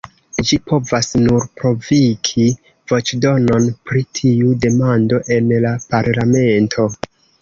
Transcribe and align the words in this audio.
Ĝi 0.51 0.57
povas 0.69 1.09
nur 1.25 1.43
provoki 1.59 2.45
voĉdonon 2.93 3.67
pri 3.91 4.01
tiu 4.21 4.57
demando 4.65 5.21
en 5.37 5.53
la 5.67 5.75
parlamento. 5.93 6.89